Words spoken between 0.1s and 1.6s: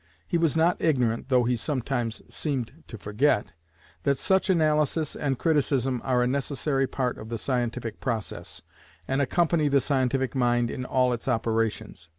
He was not ignorant (though he